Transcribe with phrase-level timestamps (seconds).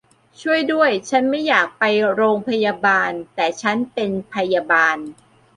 [0.41, 4.97] ช่วยด้วย ฉันไม่อยากไปโรงพยาบาล แต่ฉันเป็นพยาบาล